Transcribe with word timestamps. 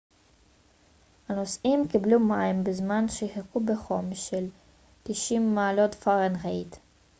הנוסעים 1.29 1.87
קיבלו 1.87 2.19
מים 2.19 2.63
בזמן 2.63 3.05
שחיכו 3.07 3.59
בחום 3.59 4.15
של 4.15 4.47
90 5.03 5.55
מעלות 5.55 5.95
פרנהייט 5.95 6.75